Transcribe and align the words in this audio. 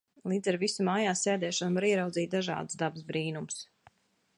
Līdz 0.31 0.47
ar 0.51 0.55
visu 0.63 0.85
mājās 0.87 1.21
sēdēšanu 1.27 1.79
var 1.81 1.87
ieraudzīt 1.91 2.35
dažādus 2.39 2.81
dabas 2.85 3.09
brīnumus. 3.13 3.63